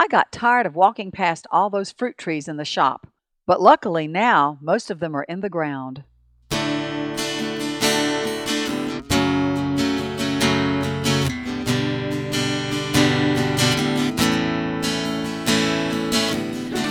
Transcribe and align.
I 0.00 0.06
got 0.06 0.30
tired 0.30 0.64
of 0.64 0.76
walking 0.76 1.10
past 1.10 1.48
all 1.50 1.70
those 1.70 1.90
fruit 1.90 2.16
trees 2.16 2.46
in 2.46 2.56
the 2.56 2.64
shop. 2.64 3.08
But 3.48 3.60
luckily 3.60 4.06
now, 4.06 4.56
most 4.62 4.92
of 4.92 5.00
them 5.00 5.16
are 5.16 5.24
in 5.24 5.40
the 5.40 5.50
ground. 5.50 6.04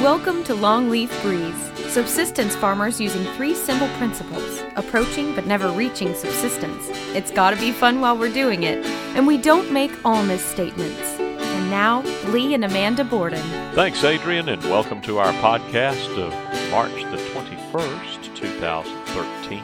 Welcome 0.04 0.44
to 0.44 0.54
Longleaf 0.54 1.22
Breeze, 1.22 1.56
subsistence 1.90 2.58
farmers 2.58 3.00
using 3.00 3.24
three 3.36 3.56
simple 3.56 3.88
principles 3.98 4.62
approaching 4.76 5.34
but 5.34 5.48
never 5.48 5.72
reaching 5.72 6.14
subsistence. 6.14 6.84
It's 7.16 7.32
gotta 7.32 7.56
be 7.56 7.72
fun 7.72 8.02
while 8.02 8.18
we're 8.18 8.34
doing 8.34 8.64
it, 8.64 8.86
and 9.16 9.26
we 9.26 9.38
don't 9.38 9.72
make 9.72 9.94
all 10.04 10.24
misstatements. 10.24 11.27
Now, 11.70 12.02
Lee 12.28 12.54
and 12.54 12.64
Amanda 12.64 13.04
Borden. 13.04 13.42
Thanks, 13.74 14.02
Adrian, 14.06 14.48
and 14.48 14.64
welcome 14.64 15.02
to 15.02 15.18
our 15.18 15.34
podcast 15.34 16.18
of 16.18 16.32
March 16.72 17.04
the 17.12 17.18
21st, 17.18 18.36
2013. 18.36 19.62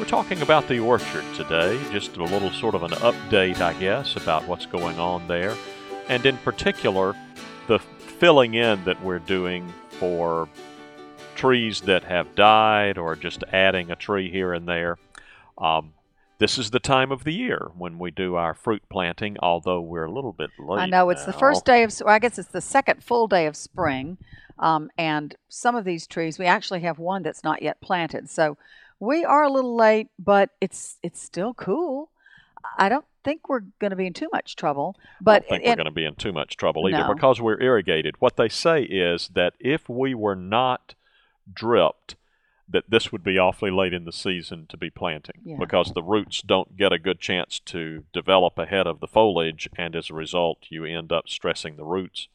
We're 0.00 0.04
talking 0.04 0.42
about 0.42 0.66
the 0.66 0.80
orchard 0.80 1.24
today, 1.36 1.80
just 1.92 2.16
a 2.16 2.24
little 2.24 2.50
sort 2.50 2.74
of 2.74 2.82
an 2.82 2.90
update, 2.90 3.60
I 3.60 3.74
guess, 3.74 4.16
about 4.16 4.48
what's 4.48 4.66
going 4.66 4.98
on 4.98 5.28
there, 5.28 5.54
and 6.08 6.26
in 6.26 6.38
particular, 6.38 7.14
the 7.68 7.78
filling 7.78 8.54
in 8.54 8.82
that 8.84 9.00
we're 9.00 9.20
doing 9.20 9.72
for 10.00 10.48
trees 11.36 11.82
that 11.82 12.02
have 12.02 12.34
died 12.34 12.98
or 12.98 13.14
just 13.14 13.44
adding 13.52 13.92
a 13.92 13.96
tree 13.96 14.28
here 14.28 14.52
and 14.52 14.66
there. 14.66 14.98
Um, 15.56 15.92
this 16.38 16.58
is 16.58 16.70
the 16.70 16.80
time 16.80 17.10
of 17.10 17.24
the 17.24 17.32
year 17.32 17.70
when 17.76 17.98
we 17.98 18.10
do 18.10 18.34
our 18.34 18.54
fruit 18.54 18.82
planting, 18.90 19.36
although 19.40 19.80
we're 19.80 20.04
a 20.04 20.10
little 20.12 20.32
bit 20.32 20.50
late. 20.58 20.80
I 20.80 20.86
know 20.86 21.10
it's 21.10 21.24
the 21.24 21.32
first 21.32 21.64
day 21.64 21.82
of, 21.82 21.92
well, 22.04 22.14
I 22.14 22.18
guess 22.18 22.38
it's 22.38 22.48
the 22.50 22.60
second 22.60 23.02
full 23.02 23.26
day 23.26 23.46
of 23.46 23.56
spring. 23.56 24.18
Um, 24.58 24.90
and 24.96 25.34
some 25.48 25.74
of 25.76 25.84
these 25.84 26.06
trees, 26.06 26.38
we 26.38 26.46
actually 26.46 26.80
have 26.80 26.98
one 26.98 27.22
that's 27.22 27.44
not 27.44 27.62
yet 27.62 27.80
planted. 27.80 28.30
So 28.30 28.56
we 29.00 29.24
are 29.24 29.42
a 29.44 29.50
little 29.50 29.76
late, 29.76 30.08
but 30.18 30.50
it's 30.60 30.96
it's 31.02 31.22
still 31.22 31.52
cool. 31.52 32.10
I 32.78 32.88
don't 32.88 33.04
think 33.22 33.48
we're 33.48 33.64
going 33.78 33.90
to 33.90 33.96
be 33.96 34.06
in 34.06 34.12
too 34.14 34.28
much 34.32 34.56
trouble. 34.56 34.96
But 35.20 35.44
I 35.44 35.48
don't 35.48 35.48
think 35.48 35.64
it- 35.64 35.68
we're 35.70 35.76
going 35.76 35.84
to 35.86 35.90
be 35.90 36.04
in 36.06 36.14
too 36.14 36.32
much 36.32 36.56
trouble 36.56 36.88
either 36.88 37.06
No. 37.06 37.14
because 37.14 37.40
we're 37.40 37.60
irrigated. 37.60 38.14
What 38.18 38.36
they 38.36 38.48
say 38.48 38.82
is 38.82 39.28
that 39.34 39.54
if 39.60 39.88
we 39.88 40.14
were 40.14 40.36
not 40.36 40.94
dripped, 41.52 42.16
that 42.68 42.84
this 42.88 43.12
would 43.12 43.22
be 43.22 43.38
awfully 43.38 43.70
late 43.70 43.92
in 43.94 44.04
the 44.04 44.12
season 44.12 44.66
to 44.68 44.76
be 44.76 44.90
planting 44.90 45.40
Yeah. 45.44 45.56
because 45.58 45.92
the 45.92 46.02
roots 46.02 46.42
don't 46.42 46.76
get 46.76 46.92
a 46.92 46.98
good 46.98 47.20
chance 47.20 47.60
to 47.60 48.04
develop 48.12 48.58
ahead 48.58 48.86
of 48.86 49.00
the 49.00 49.06
foliage, 49.06 49.68
and 49.76 49.94
as 49.94 50.10
a 50.10 50.14
result, 50.14 50.58
you 50.68 50.84
end 50.84 51.12
up 51.12 51.28
stressing 51.28 51.76
the 51.76 51.84
roots. 51.84 52.28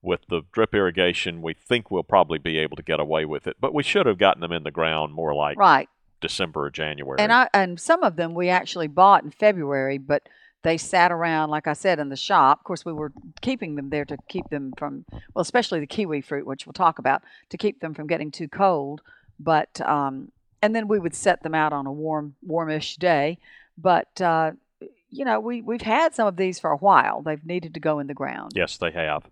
With 0.00 0.20
the 0.28 0.42
drip 0.52 0.74
irrigation, 0.74 1.42
we 1.42 1.54
think 1.54 1.90
we'll 1.90 2.02
probably 2.04 2.38
be 2.38 2.58
able 2.58 2.76
to 2.76 2.82
get 2.82 3.00
away 3.00 3.24
with 3.24 3.46
it, 3.46 3.56
but 3.60 3.74
we 3.74 3.82
should 3.82 4.06
have 4.06 4.18
gotten 4.18 4.40
them 4.40 4.52
in 4.52 4.62
the 4.62 4.70
ground 4.70 5.12
more 5.14 5.34
like 5.34 5.58
right. 5.58 5.88
December 6.20 6.66
or 6.66 6.70
January. 6.70 7.18
And 7.18 7.32
I 7.32 7.48
and 7.52 7.80
some 7.80 8.02
of 8.02 8.16
them 8.16 8.34
we 8.34 8.48
actually 8.48 8.86
bought 8.86 9.24
in 9.24 9.30
February, 9.30 9.98
but 9.98 10.22
they 10.62 10.76
sat 10.76 11.10
around, 11.10 11.50
like 11.50 11.66
I 11.66 11.72
said, 11.72 11.98
in 11.98 12.08
the 12.08 12.16
shop. 12.16 12.58
Of 12.60 12.64
course, 12.64 12.84
we 12.84 12.92
were 12.92 13.12
keeping 13.40 13.76
them 13.76 13.90
there 13.90 14.04
to 14.04 14.16
keep 14.28 14.48
them 14.50 14.72
from, 14.76 15.04
well, 15.34 15.42
especially 15.42 15.80
the 15.80 15.86
kiwi 15.86 16.20
fruit, 16.20 16.46
which 16.46 16.66
we'll 16.66 16.72
talk 16.72 16.98
about, 16.98 17.22
to 17.50 17.56
keep 17.56 17.80
them 17.80 17.94
from 17.94 18.06
getting 18.06 18.30
too 18.30 18.48
cold. 18.48 19.00
But 19.38 19.80
um, 19.80 20.32
and 20.62 20.74
then 20.74 20.88
we 20.88 20.98
would 20.98 21.14
set 21.14 21.42
them 21.42 21.54
out 21.54 21.72
on 21.72 21.86
a 21.86 21.92
warm, 21.92 22.34
warmish 22.42 22.96
day. 22.96 23.38
But 23.76 24.20
uh, 24.20 24.52
you 25.10 25.24
know, 25.24 25.40
we 25.40 25.62
we've 25.62 25.82
had 25.82 26.14
some 26.14 26.26
of 26.26 26.36
these 26.36 26.58
for 26.58 26.70
a 26.70 26.76
while. 26.76 27.22
They've 27.22 27.44
needed 27.44 27.74
to 27.74 27.80
go 27.80 27.98
in 27.98 28.06
the 28.06 28.14
ground. 28.14 28.52
Yes, 28.54 28.76
they 28.76 28.90
have. 28.90 29.24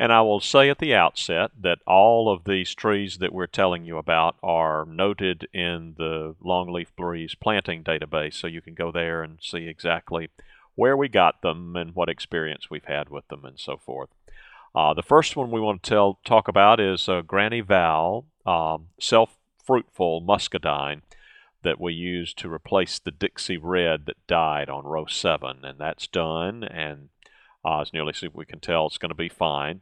And 0.00 0.12
I 0.12 0.20
will 0.20 0.38
say 0.38 0.70
at 0.70 0.78
the 0.78 0.94
outset 0.94 1.50
that 1.60 1.78
all 1.84 2.32
of 2.32 2.44
these 2.44 2.72
trees 2.72 3.18
that 3.18 3.32
we're 3.32 3.48
telling 3.48 3.84
you 3.84 3.98
about 3.98 4.36
are 4.44 4.84
noted 4.84 5.48
in 5.52 5.94
the 5.98 6.36
Longleaf 6.40 6.94
Breeze 6.96 7.34
planting 7.34 7.82
database, 7.82 8.34
so 8.34 8.46
you 8.46 8.60
can 8.60 8.74
go 8.74 8.92
there 8.92 9.24
and 9.24 9.38
see 9.42 9.66
exactly 9.66 10.28
where 10.76 10.96
we 10.96 11.08
got 11.08 11.42
them 11.42 11.74
and 11.74 11.96
what 11.96 12.08
experience 12.08 12.70
we've 12.70 12.84
had 12.84 13.08
with 13.08 13.26
them 13.26 13.44
and 13.44 13.58
so 13.58 13.76
forth. 13.76 14.10
Uh, 14.72 14.94
the 14.94 15.02
first 15.02 15.34
one 15.34 15.50
we 15.50 15.60
want 15.60 15.82
to 15.82 15.90
tell, 15.90 16.20
talk 16.24 16.46
about 16.46 16.78
is 16.78 17.08
uh, 17.08 17.20
Granny 17.22 17.60
Val 17.60 18.26
um, 18.46 18.86
self-fruitful 19.68 20.20
muscadine 20.20 21.02
that 21.62 21.80
we 21.80 21.92
used 21.92 22.38
to 22.38 22.52
replace 22.52 22.98
the 22.98 23.10
Dixie 23.10 23.58
Red 23.58 24.06
that 24.06 24.26
died 24.26 24.68
on 24.68 24.84
row 24.84 25.06
seven, 25.06 25.64
and 25.64 25.78
that's 25.78 26.06
done. 26.06 26.64
And 26.64 27.08
uh, 27.64 27.80
as 27.80 27.92
nearly 27.92 28.14
as 28.14 28.24
we 28.32 28.46
can 28.46 28.60
tell, 28.60 28.86
it's 28.86 28.98
going 28.98 29.10
to 29.10 29.14
be 29.14 29.28
fine. 29.28 29.80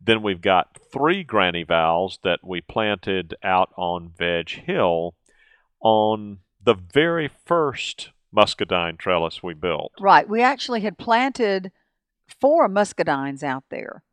Then 0.00 0.22
we've 0.22 0.40
got 0.40 0.78
three 0.92 1.24
Granny 1.24 1.64
Vals 1.64 2.20
that 2.22 2.40
we 2.44 2.60
planted 2.60 3.34
out 3.42 3.70
on 3.76 4.12
Veg 4.16 4.50
Hill 4.50 5.16
on 5.80 6.38
the 6.62 6.74
very 6.74 7.28
first 7.46 8.10
muscadine 8.30 8.96
trellis 8.98 9.42
we 9.42 9.54
built. 9.54 9.92
Right. 9.98 10.28
We 10.28 10.42
actually 10.42 10.82
had 10.82 10.98
planted 10.98 11.72
four 12.40 12.68
muscadines 12.68 13.42
out 13.42 13.64
there, 13.70 14.04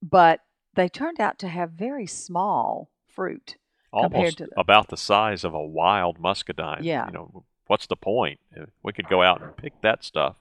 but 0.00 0.40
they 0.74 0.88
turned 0.88 1.20
out 1.20 1.38
to 1.40 1.48
have 1.48 1.72
very 1.72 2.06
small 2.06 2.90
fruit. 3.06 3.56
Almost 3.92 4.38
the- 4.38 4.48
about 4.56 4.88
the 4.88 4.96
size 4.96 5.44
of 5.44 5.54
a 5.54 5.62
wild 5.62 6.18
muscadine. 6.18 6.82
Yeah. 6.82 7.06
You 7.06 7.12
know, 7.12 7.44
what's 7.66 7.86
the 7.86 7.96
point? 7.96 8.40
We 8.82 8.92
could 8.92 9.08
go 9.08 9.22
out 9.22 9.42
and 9.42 9.56
pick 9.56 9.80
that 9.82 10.04
stuff. 10.04 10.36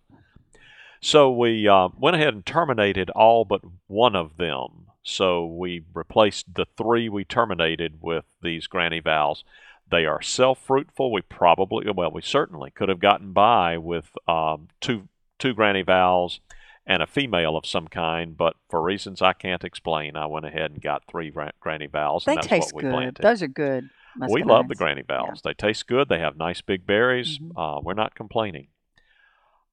So 1.02 1.32
we 1.32 1.68
uh, 1.68 1.90
went 1.98 2.16
ahead 2.18 2.34
and 2.34 2.46
terminated 2.46 3.10
all 3.12 3.46
but 3.46 3.62
one 3.88 4.16
of 4.16 4.38
them. 4.38 4.88
So 5.02 5.46
we 5.46 5.84
replaced 5.94 6.54
the 6.54 6.66
three 6.78 7.08
we 7.10 7.24
terminated 7.24 8.00
with 8.02 8.26
these 8.42 8.68
Granny 8.68 9.00
Vals. 9.00 9.44
They 9.90 10.06
are 10.06 10.22
self-fruitful. 10.22 11.12
We 11.12 11.22
probably, 11.22 11.90
well, 11.92 12.12
we 12.12 12.22
certainly 12.22 12.70
could 12.70 12.90
have 12.90 13.00
gotten 13.00 13.32
by 13.32 13.78
with 13.78 14.12
um, 14.28 14.68
two 14.82 15.08
two 15.40 15.54
Granny 15.54 15.82
Vals 15.82 16.42
and 16.90 17.04
a 17.04 17.08
female 17.08 17.56
of 17.56 17.68
some 17.68 17.88
kind, 17.88 18.36
but 18.36 18.56
for 18.68 18.82
reasons 18.82 19.22
I 19.22 19.34
can't 19.34 19.64
explain, 19.64 20.18
I 20.18 20.26
went 20.26 20.48
ahead 20.48 20.72
and 20.72 20.82
got 20.82 21.04
three 21.08 21.32
Granny 21.60 21.86
Vals. 21.86 22.26
They 22.26 22.32
and 22.32 22.38
that's 22.38 22.48
taste 22.48 22.74
what 22.74 22.84
we 22.84 22.90
good. 22.90 22.94
planted. 22.94 23.22
Those 23.24 23.44
are 23.44 23.48
good. 23.48 23.90
We 24.28 24.44
love 24.44 24.68
the 24.68 24.76
Granny 24.76 25.04
Vals. 25.04 25.44
They 25.44 25.54
taste 25.54 25.88
good. 25.88 26.10
They 26.10 26.18
have 26.18 26.36
nice 26.36 26.62
big 26.62 26.88
berries. 26.88 27.38
Mhm. 27.38 27.52
Uh, 27.56 27.80
we're 27.82 27.94
not 27.94 28.16
complaining. 28.16 28.70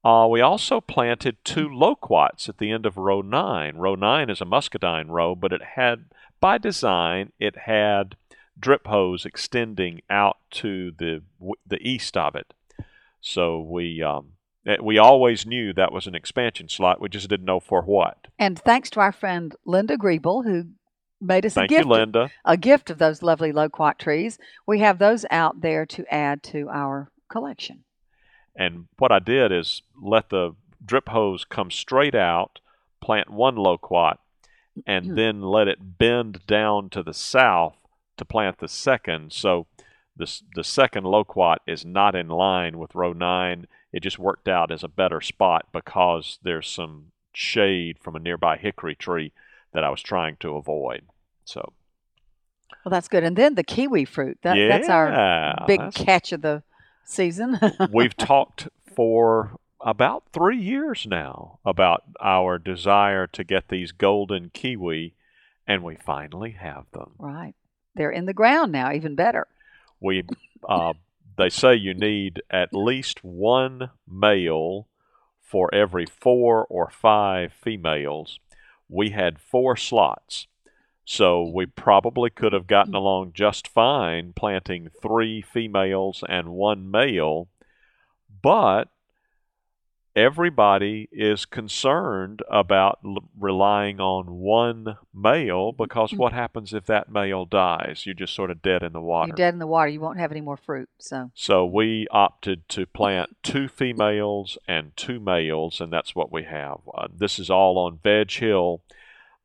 Uh, 0.04 0.28
we 0.30 0.42
also 0.42 0.80
planted 0.80 1.38
two 1.42 1.68
loquats 1.68 2.50
at 2.50 2.58
the 2.58 2.70
end 2.70 2.84
of 2.84 2.98
row 2.98 3.22
nine. 3.22 3.78
Row 3.78 3.94
nine 3.94 4.28
is 4.28 4.42
a 4.42 4.44
muscadine 4.44 5.08
row, 5.08 5.34
but 5.34 5.54
it 5.54 5.62
had, 5.74 6.04
by 6.38 6.58
design, 6.58 7.32
it 7.40 7.56
had 7.60 8.16
drip 8.60 8.86
hose 8.86 9.24
extending 9.24 10.02
out 10.10 10.36
to 10.50 10.92
the 10.98 11.22
the 11.66 11.80
east 11.80 12.14
of 12.16 12.36
it. 12.36 12.52
So 13.22 13.58
we 13.60 14.02
um, 14.02 14.32
we 14.82 14.98
always 14.98 15.46
knew 15.46 15.72
that 15.72 15.92
was 15.92 16.06
an 16.06 16.14
expansion 16.14 16.68
slot. 16.68 17.00
We 17.00 17.08
just 17.08 17.28
didn't 17.28 17.46
know 17.46 17.60
for 17.60 17.82
what. 17.82 18.26
And 18.38 18.58
thanks 18.58 18.90
to 18.90 19.00
our 19.00 19.12
friend 19.12 19.54
Linda 19.64 19.96
Griebel, 19.96 20.44
who 20.44 20.64
made 21.20 21.46
us 21.46 21.54
Thank 21.54 21.70
a 21.70 21.74
you, 21.74 21.78
gift, 21.80 21.88
Linda. 21.88 22.30
a 22.44 22.56
gift 22.56 22.90
of 22.90 22.98
those 22.98 23.22
lovely 23.22 23.52
loquat 23.52 23.98
trees. 23.98 24.38
We 24.66 24.80
have 24.80 24.98
those 24.98 25.24
out 25.30 25.60
there 25.60 25.86
to 25.86 26.04
add 26.12 26.42
to 26.44 26.68
our 26.68 27.10
collection. 27.30 27.84
And 28.56 28.86
what 28.98 29.12
I 29.12 29.18
did 29.18 29.52
is 29.52 29.82
let 30.00 30.30
the 30.30 30.54
drip 30.84 31.08
hose 31.08 31.44
come 31.44 31.70
straight 31.70 32.14
out, 32.14 32.60
plant 33.00 33.30
one 33.30 33.56
loquat, 33.56 34.18
and 34.86 35.06
mm-hmm. 35.06 35.14
then 35.14 35.42
let 35.42 35.68
it 35.68 35.98
bend 35.98 36.46
down 36.46 36.90
to 36.90 37.02
the 37.02 37.14
south 37.14 37.76
to 38.16 38.24
plant 38.24 38.58
the 38.58 38.68
second. 38.68 39.32
So 39.32 39.66
this 40.16 40.42
the 40.54 40.64
second 40.64 41.04
loquat 41.04 41.60
is 41.66 41.84
not 41.84 42.14
in 42.14 42.28
line 42.28 42.78
with 42.78 42.94
row 42.94 43.12
nine. 43.12 43.66
It 43.96 44.02
just 44.02 44.18
worked 44.18 44.46
out 44.46 44.70
as 44.70 44.84
a 44.84 44.88
better 44.88 45.22
spot 45.22 45.68
because 45.72 46.38
there's 46.42 46.68
some 46.68 47.12
shade 47.32 47.98
from 47.98 48.14
a 48.14 48.18
nearby 48.18 48.58
hickory 48.58 48.94
tree 48.94 49.32
that 49.72 49.84
I 49.84 49.88
was 49.88 50.02
trying 50.02 50.36
to 50.40 50.54
avoid. 50.56 51.06
So 51.46 51.72
Well, 52.84 52.90
that's 52.90 53.08
good. 53.08 53.24
And 53.24 53.36
then 53.36 53.54
the 53.54 53.64
kiwi 53.64 54.04
fruit. 54.04 54.36
That, 54.42 54.56
That's 54.68 54.90
our 54.90 55.64
big 55.66 55.80
that's- 55.80 55.96
catch 55.96 56.32
of 56.32 56.42
the 56.42 56.62
season. 57.06 57.58
we've 57.90 58.14
talked 58.14 58.68
for 58.94 59.52
about 59.80 60.24
three 60.30 60.58
years 60.58 61.06
now 61.08 61.58
about 61.64 62.02
our 62.20 62.58
desire 62.58 63.26
to 63.28 63.44
get 63.44 63.68
these 63.68 63.92
golden 63.92 64.50
kiwi, 64.50 65.14
and 65.66 65.82
we 65.82 65.96
finally 65.96 66.50
have 66.50 66.84
them. 66.92 67.12
right. 67.18 67.54
They're 67.94 68.10
in 68.10 68.26
the 68.26 68.34
ground 68.34 68.72
now, 68.72 68.92
even 68.92 69.14
better. 69.14 69.46
We, 70.00 70.24
uh, 70.68 70.92
they 71.36 71.48
say 71.50 71.74
you 71.74 71.94
need 71.94 72.42
at 72.50 72.72
least 72.72 73.22
one 73.22 73.90
male 74.08 74.88
for 75.40 75.72
every 75.74 76.06
four 76.06 76.66
or 76.66 76.90
five 76.90 77.52
females. 77.52 78.40
We 78.88 79.10
had 79.10 79.38
four 79.38 79.76
slots. 79.76 80.46
So 81.04 81.48
we 81.48 81.66
probably 81.66 82.30
could 82.30 82.52
have 82.52 82.66
gotten 82.66 82.92
mm-hmm. 82.92 82.98
along 82.98 83.32
just 83.32 83.68
fine 83.68 84.32
planting 84.34 84.88
three 85.00 85.40
females 85.40 86.24
and 86.28 86.48
one 86.48 86.90
male, 86.90 87.48
but 88.42 88.88
everybody 90.16 91.08
is 91.12 91.44
concerned 91.44 92.42
about 92.50 92.98
l- 93.04 93.18
relying 93.38 94.00
on 94.00 94.24
one 94.40 94.96
male 95.14 95.72
because 95.72 96.12
Mm. 96.12 96.18
what 96.18 96.32
happens 96.32 96.72
if 96.72 96.86
that 96.86 97.10
male 97.12 97.44
dies? 97.44 98.06
You're 98.06 98.14
just 98.14 98.34
sort 98.34 98.50
of 98.50 98.62
dead 98.62 98.82
in 98.82 98.92
the 98.94 99.00
water. 99.00 99.28
You're 99.28 99.36
dead 99.36 99.52
in 99.54 99.60
the 99.60 99.66
water. 99.66 99.88
You 99.90 100.00
won't 100.00 100.18
have 100.18 100.32
any 100.32 100.40
more 100.40 100.56
fruit. 100.56 100.88
So 100.98 101.30
So 101.34 101.64
we 101.66 102.06
opted 102.10 102.68
to 102.70 102.86
plant 102.86 103.36
two 103.42 103.68
females 103.68 104.56
and 104.66 104.96
two 104.96 105.20
males, 105.20 105.80
and 105.80 105.92
that's 105.92 106.14
what 106.14 106.32
we 106.32 106.44
have. 106.44 106.78
Uh, 106.96 107.08
this 107.14 107.38
is 107.38 107.50
all 107.50 107.76
on 107.78 107.98
Veg 108.02 108.30
Hill. 108.32 108.82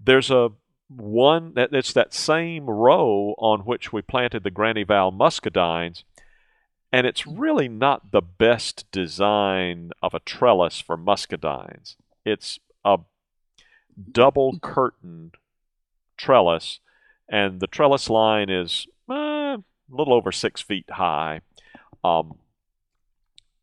There's 0.03 0.31
a 0.31 0.51
one 0.87 1.53
that 1.53 1.73
it's 1.73 1.93
that 1.93 2.13
same 2.13 2.65
row 2.65 3.33
on 3.37 3.61
which 3.61 3.93
we 3.93 4.01
planted 4.01 4.43
the 4.43 4.51
Granny 4.51 4.83
Val 4.83 5.09
muscadines, 5.11 6.03
and 6.91 7.07
it's 7.07 7.25
really 7.25 7.69
not 7.69 8.11
the 8.11 8.21
best 8.21 8.89
design 8.91 9.91
of 10.01 10.13
a 10.13 10.19
trellis 10.19 10.81
for 10.81 10.97
muscadines. 10.97 11.95
It's 12.25 12.59
a 12.83 12.99
double 14.11 14.59
curtain 14.59 15.31
trellis, 16.17 16.79
and 17.29 17.59
the 17.59 17.67
trellis 17.67 18.09
line 18.09 18.49
is 18.49 18.87
uh, 19.09 19.13
a 19.13 19.63
little 19.89 20.13
over 20.13 20.31
six 20.31 20.61
feet 20.61 20.89
high. 20.91 21.41
Um, 22.03 22.39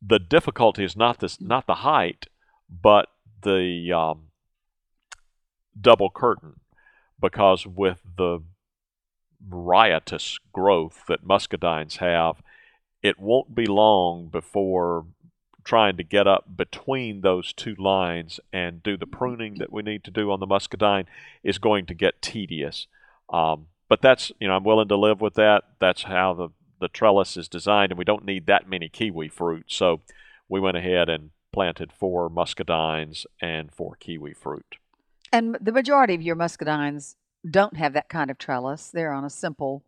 the 0.00 0.19
difficulty 0.19 0.84
is 0.84 0.96
not 0.96 1.20
this, 1.20 1.40
not 1.40 1.66
the 1.66 1.76
height, 1.76 2.26
but 2.70 3.08
the 3.42 3.92
um, 3.92 4.28
double 5.78 6.10
curtain, 6.10 6.60
because 7.20 7.66
with 7.66 8.02
the 8.16 8.40
riotous 9.48 10.38
growth 10.52 11.04
that 11.08 11.26
muscadines 11.26 11.98
have, 11.98 12.42
it 13.03 13.19
won't 13.19 13.55
be 13.55 13.67
long 13.67 14.29
before 14.29 15.06
trying 15.65 15.97
to 15.99 16.03
get 16.03 16.27
up 16.27 16.56
between 16.56 17.21
those 17.21 17.53
two 17.53 17.75
lines 17.75 18.41
and 18.53 18.83
do 18.83 18.97
the 18.97 19.06
pruning 19.06 19.56
that 19.59 19.73
we 19.73 19.83
need 19.83 20.03
to 20.03 20.11
do 20.11 20.31
on 20.31 20.41
the 20.41 20.47
muscadine 20.47 21.05
is 21.45 21.59
going 21.59 21.85
to 21.85 21.95
get 21.95 22.23
tedious. 22.23 22.87
Um, 23.31 23.67
but 23.89 24.00
that's 24.00 24.33
you 24.41 24.49
know 24.49 24.55
I'm 24.56 24.65
willing 24.65 24.89
to 24.89 24.97
live 24.97 25.21
with 25.21 25.35
that. 25.35 25.65
That's 25.79 26.05
how 26.05 26.35
the 26.35 26.49
the 26.81 26.89
trellis 26.89 27.37
is 27.37 27.49
designed, 27.49 27.93
and 27.93 27.99
we 27.99 28.05
don't 28.05 28.25
need 28.25 28.47
that 28.47 28.69
many 28.69 28.89
kiwi 28.89 29.29
fruit. 29.29 29.67
So 29.69 30.00
we 30.49 30.61
went 30.61 30.77
ahead 30.77 31.09
and 31.09 31.31
planted 31.53 31.93
four 31.93 32.31
muscadines 32.31 33.27
and 33.41 33.73
four 33.73 33.97
kiwi 33.99 34.33
fruit. 34.35 34.77
and 35.33 35.56
the 35.61 35.73
majority 35.73 36.15
of 36.15 36.23
your 36.23 36.37
muscadines 36.37 37.17
don't 37.49 37.77
have 37.77 37.93
that 37.93 38.09
kind 38.09 38.31
of 38.31 38.39
trellis. 38.39 38.89
They're 38.91 39.12
on 39.12 39.25
a 39.25 39.31
simple. 39.31 39.85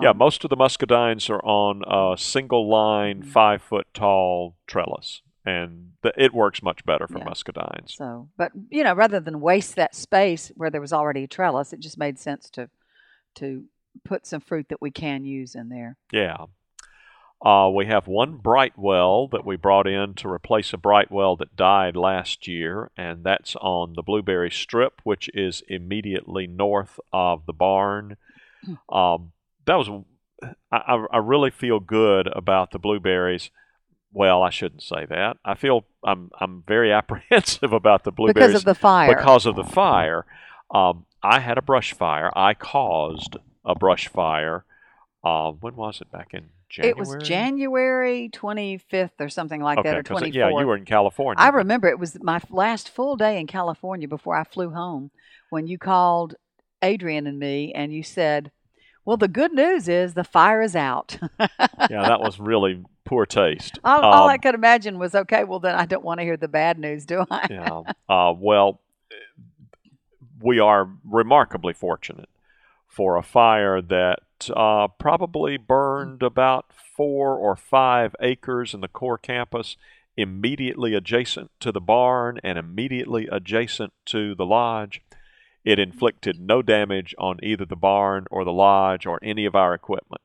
Yeah, 0.00 0.10
um, 0.10 0.18
most 0.18 0.44
of 0.44 0.50
the 0.50 0.56
muscadines 0.56 1.28
are 1.30 1.44
on 1.44 1.82
a 1.86 2.16
single 2.18 2.68
line, 2.68 3.22
Mhm. 3.22 3.26
five 3.26 3.62
foot 3.62 3.86
tall 3.94 4.56
trellis, 4.66 5.22
and 5.44 5.92
th- 6.02 6.14
it 6.18 6.32
works 6.34 6.62
much 6.62 6.84
better 6.84 7.06
for 7.06 7.18
Yeah. 7.18 7.24
muscadines. 7.24 7.90
So, 7.92 8.28
but 8.36 8.52
you 8.70 8.84
know, 8.84 8.94
rather 8.94 9.20
than 9.20 9.40
waste 9.40 9.76
that 9.76 9.94
space 9.94 10.52
where 10.56 10.70
there 10.70 10.80
was 10.80 10.92
already 10.92 11.24
a 11.24 11.28
trellis, 11.28 11.72
it 11.72 11.80
just 11.80 11.98
made 11.98 12.18
sense 12.18 12.50
to 12.50 12.68
to 13.36 13.64
put 14.04 14.26
some 14.26 14.40
fruit 14.40 14.68
that 14.68 14.80
we 14.80 14.90
can 14.90 15.24
use 15.24 15.54
in 15.54 15.68
there. 15.68 15.96
Yeah. 16.12 16.46
Uh, 17.40 17.70
we 17.72 17.86
have 17.86 18.08
one 18.08 18.36
Brightwell 18.36 19.28
that 19.28 19.44
we 19.44 19.54
brought 19.56 19.86
in 19.86 20.14
to 20.14 20.28
replace 20.28 20.72
a 20.72 20.76
Brightwell 20.76 21.36
that 21.36 21.54
died 21.54 21.94
last 21.94 22.48
year, 22.48 22.90
and 22.96 23.22
that's 23.22 23.54
on 23.56 23.92
the 23.94 24.02
Blueberry 24.02 24.50
Strip, 24.50 25.00
which 25.04 25.30
is 25.34 25.62
immediately 25.68 26.48
north 26.48 26.98
of 27.12 27.46
the 27.46 27.52
barn. 27.52 28.16
Um, 28.88 29.30
that 29.68 29.76
was, 29.76 29.88
I, 30.72 31.06
I 31.12 31.18
really 31.18 31.50
feel 31.50 31.80
good 31.80 32.26
about 32.26 32.72
the 32.72 32.78
blueberries. 32.78 33.50
Well, 34.12 34.42
I 34.42 34.50
shouldn't 34.50 34.82
say 34.82 35.04
that. 35.06 35.36
I 35.44 35.54
feel 35.54 35.84
I'm 36.02 36.30
I'm 36.40 36.64
very 36.66 36.92
apprehensive 37.00 37.72
about 37.72 38.04
the 38.04 38.10
blueberries 38.12 38.48
because 38.48 38.62
of 38.62 38.64
the 38.64 38.74
fire. 38.74 39.14
because 39.14 39.46
of 39.46 39.54
the 39.56 39.64
fire. 39.64 40.24
Um, 40.74 41.06
I 41.22 41.40
had 41.40 41.58
a 41.58 41.62
brush 41.62 41.92
fire. 41.92 42.30
I 42.36 42.54
caused 42.54 43.36
a 43.64 43.74
brush 43.74 44.08
fire. 44.08 44.64
Um, 45.24 45.58
when 45.60 45.76
was 45.76 46.00
it? 46.00 46.10
Back 46.10 46.32
in 46.32 46.50
January. 46.68 46.90
it 46.90 46.96
was 46.96 47.28
January 47.28 48.30
25th 48.32 49.20
or 49.20 49.28
something 49.28 49.60
like 49.60 49.78
Okay, 49.78 49.90
that, 49.90 49.98
or 49.98 50.02
24th. 50.02 50.34
yeah, 50.34 50.48
you 50.48 50.66
were 50.66 50.76
in 50.76 50.84
California. 50.84 51.42
I 51.42 51.48
remember 51.48 51.88
it 51.88 51.98
was 51.98 52.16
my 52.22 52.40
last 52.50 52.90
full 52.90 53.16
day 53.16 53.38
in 53.40 53.46
California 53.46 54.06
before 54.08 54.36
I 54.36 54.44
flew 54.44 54.70
home 54.70 55.10
when 55.50 55.66
you 55.66 55.78
called 55.78 56.34
Adrian 56.82 57.26
and 57.26 57.38
me 57.38 57.72
and 57.74 57.92
you 57.92 58.02
said, 58.02 58.50
Well, 59.08 59.16
the 59.16 59.26
good 59.26 59.54
news 59.54 59.88
is 59.88 60.12
the 60.12 60.22
fire 60.22 60.60
is 60.60 60.76
out. 60.76 61.16
yeah, 61.40 61.48
that 61.88 62.20
was 62.20 62.38
really 62.38 62.84
poor 63.06 63.24
taste. 63.24 63.78
all, 63.82 64.04
all 64.04 64.24
Um, 64.24 64.28
I 64.28 64.36
could 64.36 64.54
imagine 64.54 64.98
was, 64.98 65.14
okay, 65.14 65.44
well, 65.44 65.60
then 65.60 65.74
I 65.76 65.86
don't 65.86 66.04
want 66.04 66.20
to 66.20 66.24
hear 66.24 66.36
the 66.36 66.46
bad 66.46 66.78
news, 66.78 67.06
do 67.06 67.24
I? 67.30 67.46
yeah. 67.48 67.94
Uh, 68.06 68.34
well, 68.36 68.82
we 70.42 70.60
are 70.60 70.90
remarkably 71.10 71.72
fortunate 71.72 72.28
for 72.86 73.16
a 73.16 73.22
fire 73.22 73.80
that 73.80 74.50
uh, 74.54 74.88
probably 74.88 75.56
burned 75.56 76.22
about 76.22 76.66
four 76.94 77.34
or 77.34 77.56
five 77.56 78.14
acres 78.20 78.74
in 78.74 78.82
the 78.82 78.88
core 78.88 79.16
campus, 79.16 79.78
immediately 80.18 80.92
adjacent 80.92 81.50
to 81.60 81.72
the 81.72 81.80
barn 81.80 82.40
and 82.44 82.58
immediately 82.58 83.26
adjacent 83.32 83.94
to 84.04 84.34
the 84.34 84.44
lodge. 84.44 85.00
It 85.68 85.78
inflicted 85.78 86.40
no 86.40 86.62
damage 86.62 87.14
on 87.18 87.40
either 87.42 87.66
the 87.66 87.76
barn 87.76 88.24
or 88.30 88.42
the 88.42 88.52
lodge 88.52 89.04
or 89.04 89.18
any 89.22 89.44
of 89.44 89.54
our 89.54 89.74
equipment. 89.74 90.22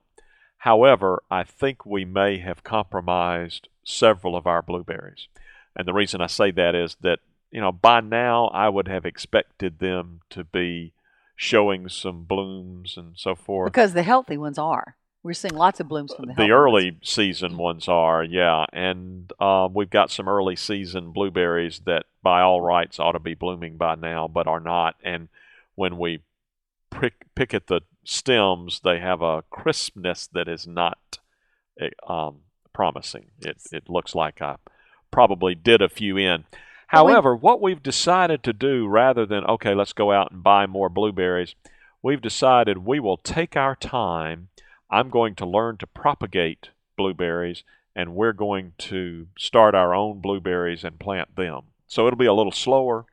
However, 0.60 1.22
I 1.30 1.44
think 1.44 1.86
we 1.86 2.06
may 2.06 2.38
have 2.38 2.64
compromised 2.64 3.68
several 3.84 4.38
of 4.38 4.48
our 4.48 4.62
blueberries. 4.62 5.28
And 5.76 5.86
the 5.86 5.94
reason 5.94 6.22
I 6.22 6.28
say 6.28 6.52
that 6.52 6.76
is 6.76 6.96
that, 7.02 7.20
you 7.52 7.60
know, 7.60 7.74
by 7.74 8.00
now 8.00 8.46
I 8.54 8.70
would 8.70 8.88
have 8.88 9.06
expected 9.06 9.80
them 9.80 10.22
to 10.30 10.46
be 10.46 10.94
showing 11.36 11.90
some 11.90 12.24
blooms 12.24 12.96
and 12.96 13.18
so 13.18 13.36
forth. 13.36 13.74
Because 13.74 13.92
the 13.92 14.04
healthy 14.04 14.38
ones 14.38 14.58
are. 14.58 14.96
We're 15.24 15.34
seeing 15.34 15.56
lots 15.56 15.82
of 15.82 15.90
blooms 15.90 16.14
from 16.14 16.28
the 16.28 16.36
The 16.36 16.52
early 16.52 16.92
ones. 16.92 17.10
season 17.10 17.58
ones 17.58 17.90
are, 17.90 18.24
yeah, 18.24 18.64
and 18.72 19.30
uh, 19.42 19.68
we've 19.74 19.90
got 19.90 20.10
some 20.10 20.30
early 20.30 20.56
season 20.56 21.12
blueberries 21.12 21.82
that, 21.86 22.06
by 22.24 22.42
all 22.42 22.62
rights, 22.62 23.00
ought 23.00 23.12
to 23.12 23.20
be 23.20 23.36
blooming 23.36 23.78
by 23.78 23.96
now, 23.96 24.28
but 24.28 24.48
are 24.48 24.62
not. 24.62 24.96
And 25.04 25.28
when 25.76 25.98
we 25.98 26.22
pick, 26.90 27.26
pick 27.36 27.54
at 27.54 27.68
the 27.68 27.82
stems, 28.04 28.80
they 28.84 29.00
have 29.00 29.22
a 29.22 29.44
crispness 29.50 30.28
that 30.28 30.48
is 30.48 30.66
not 30.66 31.20
eh, 31.80 31.90
um, 32.08 32.38
promising. 32.74 33.32
It 33.40 33.58
it 33.72 33.90
looks 33.90 34.16
like 34.16 34.42
I 34.42 34.56
probably 35.12 35.54
did 35.54 35.82
a 35.82 35.90
few 35.90 36.18
in. 36.18 36.46
However, 36.88 37.36
what 37.36 37.62
we've 37.62 37.82
decided 37.82 38.44
to 38.44 38.54
do, 38.54 38.88
rather 38.88 39.26
than 39.26 39.44
okay, 39.46 39.74
let's 39.74 39.94
go 39.94 40.12
out 40.12 40.32
and 40.32 40.44
buy 40.44 40.66
more 40.66 40.90
blueberries, 40.90 41.56
we've 42.02 42.22
decided 42.22 42.80
we 42.80 43.00
will 43.00 43.18
take 43.18 43.56
our 43.56 43.76
time. 43.76 44.50
I'm 44.90 45.10
going 45.10 45.34
to 45.36 45.46
learn 45.46 45.78
to 45.78 45.88
propagate 45.88 46.70
blueberries, 46.96 47.64
and 47.96 48.14
we're 48.14 48.34
going 48.34 48.74
to 48.78 49.28
start 49.38 49.74
our 49.74 49.96
own 49.96 50.20
blueberries 50.20 50.84
and 50.84 51.00
plant 51.00 51.36
them. 51.36 51.64
So 51.94 52.08
it'll 52.08 52.18
be 52.18 52.26
a 52.26 52.34
little 52.34 52.52
slower. 52.52 53.06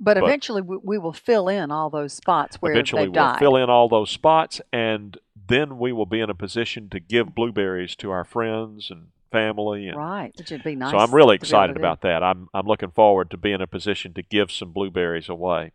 But 0.00 0.14
but- 0.14 0.22
eventually 0.24 0.62
we, 0.62 0.78
we 0.82 0.98
will 0.98 1.12
fill 1.12 1.48
in 1.48 1.70
all 1.72 1.90
those 1.90 2.12
spots 2.12 2.56
where 2.56 2.72
Eventually, 2.72 3.02
they've 3.02 3.12
we'll 3.12 3.24
died. 3.32 3.38
fill 3.40 3.56
in 3.56 3.68
all 3.68 3.88
those 3.88 4.10
spots, 4.10 4.60
and 4.72 5.18
then 5.48 5.78
we 5.78 5.92
will 5.92 6.06
be 6.06 6.20
in 6.20 6.30
a 6.30 6.34
position 6.34 6.88
to 6.90 7.00
give 7.00 7.34
blueberries 7.34 7.96
to 7.96 8.10
our 8.12 8.24
friends 8.24 8.90
and 8.90 9.08
family. 9.32 9.88
And 9.88 9.96
Right, 9.96 10.32
which 10.38 10.50
would 10.52 10.62
be 10.62 10.76
nice. 10.76 10.92
so 10.92 10.98
I'm 10.98 11.12
really 11.12 11.36
to 11.38 11.40
be 11.42 11.48
able 11.48 11.56
excited 11.64 11.76
about 11.76 12.00
that. 12.02 12.22
I'm 12.22 12.48
I'm 12.54 12.66
looking 12.66 12.92
forward 12.92 13.30
to 13.32 13.36
being 13.36 13.56
in 13.56 13.60
a 13.62 13.66
position 13.66 14.14
to 14.14 14.22
give 14.22 14.52
some 14.52 14.72
blueberries 14.72 15.28
away. 15.28 15.72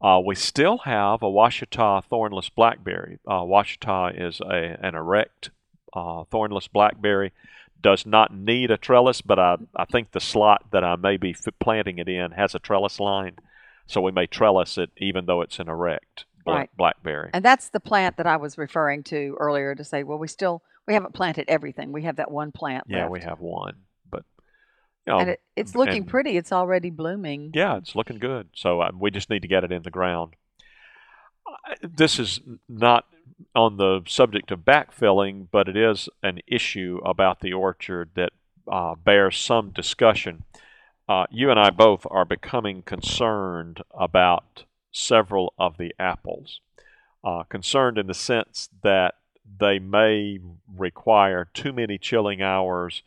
Uh, 0.00 0.20
we 0.24 0.34
still 0.34 0.78
have 0.78 1.22
a 1.22 1.30
Ouachita 1.30 2.02
thornless 2.10 2.48
blackberry. 2.48 3.20
Uh, 3.24 3.44
Ouachita 3.44 4.12
is 4.20 4.40
a, 4.40 4.76
an 4.84 4.96
erect 4.96 5.50
uh, 5.92 6.24
thornless 6.24 6.66
blackberry. 6.66 7.32
Does 7.82 8.06
not 8.06 8.32
need 8.34 8.70
a 8.70 8.76
trellis, 8.76 9.20
but 9.20 9.38
I, 9.38 9.56
I 9.76 9.84
think 9.84 10.12
the 10.12 10.20
slot 10.20 10.66
that 10.70 10.84
I 10.84 10.96
may 10.96 11.16
be 11.16 11.30
f- 11.30 11.52
planting 11.60 11.98
it 11.98 12.08
in 12.08 12.30
has 12.32 12.54
a 12.54 12.58
trellis 12.58 13.00
line, 13.00 13.36
so 13.86 14.00
we 14.00 14.12
may 14.12 14.26
trellis 14.26 14.78
it 14.78 14.90
even 14.96 15.26
though 15.26 15.40
it's 15.42 15.58
an 15.58 15.68
erect 15.68 16.24
Right. 16.46 16.70
blackberry. 16.76 17.30
And 17.34 17.44
that's 17.44 17.68
the 17.70 17.78
plant 17.80 18.16
that 18.16 18.26
I 18.26 18.36
was 18.36 18.58
referring 18.58 19.02
to 19.04 19.36
earlier 19.38 19.74
to 19.76 19.84
say, 19.84 20.02
well, 20.02 20.18
we 20.18 20.26
still 20.28 20.62
we 20.88 20.94
haven't 20.94 21.14
planted 21.14 21.44
everything. 21.48 21.92
We 21.92 22.02
have 22.02 22.16
that 22.16 22.30
one 22.30 22.50
plant 22.52 22.84
yeah, 22.88 23.02
left. 23.02 23.10
we 23.12 23.20
have 23.20 23.38
one, 23.40 23.74
but 24.10 24.24
you 25.06 25.12
know, 25.12 25.18
and 25.20 25.30
it, 25.30 25.40
it's 25.56 25.74
looking 25.76 25.98
and- 25.98 26.08
pretty. 26.08 26.36
It's 26.36 26.52
already 26.52 26.90
blooming. 26.90 27.50
Yeah, 27.54 27.76
it's 27.76 27.94
looking 27.94 28.18
good. 28.18 28.48
So 28.54 28.80
uh, 28.80 28.90
we 28.98 29.10
just 29.12 29.30
need 29.30 29.42
to 29.42 29.48
get 29.48 29.62
it 29.64 29.70
in 29.72 29.82
the 29.82 29.90
ground. 29.90 30.34
Uh, 31.46 31.74
This 31.82 32.18
is 32.18 32.40
not 32.68 33.06
on 33.54 33.76
the 33.76 34.02
subject 34.06 34.50
of 34.50 34.60
backfilling, 34.60 35.46
but 35.50 35.68
it 35.68 35.76
is 35.76 36.08
an 36.22 36.40
issue 36.46 37.00
about 37.04 37.40
the 37.40 37.52
orchard 37.52 38.10
that 38.14 38.32
uh, 38.70 38.94
bears 38.94 39.36
some 39.36 39.70
discussion. 39.70 40.44
Uh, 41.08 41.26
you 41.30 41.50
and 41.50 41.58
I 41.60 41.70
both 41.70 42.06
are 42.10 42.24
becoming 42.24 42.82
concerned 42.82 43.82
about 43.92 44.64
several 44.92 45.52
of 45.58 45.76
the 45.76 45.94
apples. 45.98 46.60
Uh, 47.24 47.42
concerned 47.44 47.98
in 47.98 48.06
the 48.06 48.14
sense 48.14 48.68
that 48.82 49.14
they 49.58 49.78
may 49.78 50.38
require 50.76 51.48
too 51.52 51.72
many 51.72 51.98
chilling 51.98 52.40
hours 52.42 53.02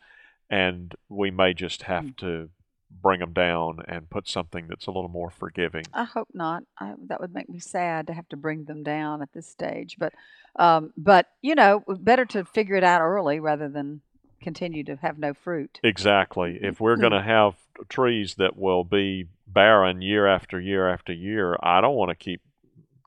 and 0.48 0.94
we 1.08 1.30
may 1.30 1.52
just 1.52 1.82
have 1.82 2.04
Mm. 2.04 2.16
to 2.18 2.48
bring 2.90 3.20
them 3.20 3.32
down 3.32 3.80
and 3.86 4.10
put 4.10 4.28
something 4.28 4.66
that's 4.68 4.86
a 4.86 4.90
little 4.90 5.08
more 5.08 5.30
forgiving. 5.30 5.84
I 5.92 6.04
hope 6.04 6.28
not. 6.32 6.64
I, 6.78 6.94
that 7.08 7.20
would 7.20 7.34
make 7.34 7.48
me 7.48 7.58
sad 7.58 8.06
to 8.06 8.12
have 8.12 8.28
to 8.28 8.36
bring 8.36 8.64
them 8.64 8.82
down 8.82 9.22
at 9.22 9.32
this 9.32 9.48
stage. 9.48 9.96
But, 9.98 10.12
um, 10.56 10.92
but 10.96 11.26
you 11.42 11.54
know, 11.54 11.82
better 11.88 12.24
to 12.26 12.44
figure 12.44 12.76
it 12.76 12.84
out 12.84 13.00
early 13.00 13.40
rather 13.40 13.68
than 13.68 14.00
continue 14.40 14.84
to 14.84 14.96
have 14.96 15.18
no 15.18 15.34
fruit. 15.34 15.80
Exactly. 15.82 16.58
If 16.62 16.80
we're 16.80 16.96
going 16.96 17.12
to 17.12 17.22
have 17.22 17.54
trees 17.88 18.36
that 18.36 18.56
will 18.56 18.84
be 18.84 19.26
barren 19.46 20.02
year 20.02 20.26
after 20.26 20.60
year 20.60 20.88
after 20.88 21.12
year, 21.12 21.56
I 21.62 21.80
don't 21.80 21.96
want 21.96 22.10
to 22.10 22.14
keep 22.14 22.42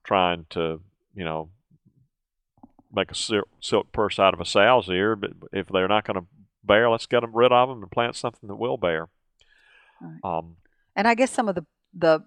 trying 0.03 0.45
to, 0.51 0.81
you 1.13 1.23
know, 1.23 1.49
make 2.91 3.11
a 3.11 3.43
silk 3.61 3.91
purse 3.91 4.19
out 4.19 4.33
of 4.33 4.41
a 4.41 4.45
sow's 4.45 4.89
ear. 4.89 5.15
But 5.15 5.31
if 5.53 5.67
they're 5.67 5.87
not 5.87 6.05
going 6.05 6.19
to 6.19 6.27
bear, 6.63 6.89
let's 6.89 7.05
get 7.05 7.21
them 7.21 7.35
rid 7.35 7.51
of 7.51 7.69
them 7.69 7.83
and 7.83 7.91
plant 7.91 8.15
something 8.15 8.47
that 8.47 8.55
will 8.55 8.77
bear. 8.77 9.07
Right. 10.01 10.19
Um, 10.23 10.57
And 10.95 11.07
I 11.07 11.15
guess 11.15 11.31
some 11.31 11.47
of 11.49 11.55
the 11.55 11.65
the 11.93 12.19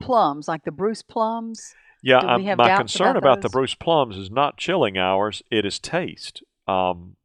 plums, 0.00 0.46
like 0.48 0.64
the 0.64 0.70
Bruce 0.70 1.02
plums, 1.02 1.74
yeah, 2.02 2.20
Do 2.20 2.26
we 2.26 2.32
I'm- 2.32 2.44
have 2.44 2.58
my 2.58 2.76
concern 2.76 3.16
about 3.16 3.38
about, 3.38 3.40
the? 3.42 3.48
Bruce 3.48 3.74
plums 3.74 4.16
is 4.16 4.30
not 4.30 4.56
chilling 4.56 4.96
hours; 4.96 5.42
it 5.50 5.64
is 5.64 5.78
taste. 5.78 6.42
Um, 6.68 7.16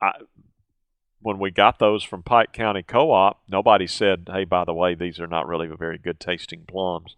I, 0.00 0.12
when 1.20 1.38
we 1.38 1.50
got 1.50 1.78
those 1.78 2.02
from 2.04 2.22
Pike 2.22 2.52
County 2.52 2.82
Co-op, 2.82 3.42
nobody 3.48 3.86
said, 3.86 4.28
"Hey, 4.32 4.44
by 4.44 4.64
the 4.64 4.74
way, 4.74 4.94
these 4.94 5.18
are 5.20 5.26
not 5.26 5.46
really 5.46 5.68
a 5.68 5.76
very 5.76 5.98
good 5.98 6.20
tasting 6.20 6.64
plums." 6.66 7.16